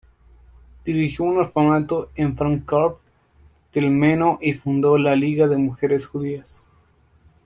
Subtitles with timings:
[0.83, 2.97] Dirigió un orfanato en Fráncfort
[3.71, 6.65] del Meno y fundó la liga de mujeres judías.